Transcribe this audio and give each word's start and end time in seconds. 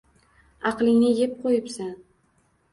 Aqlingni 0.69 1.13
eb 1.27 1.37
qo`yibsan 1.45 1.95